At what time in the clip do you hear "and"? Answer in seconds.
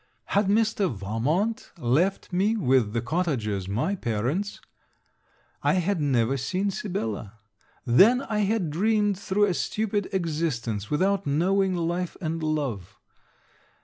12.19-12.41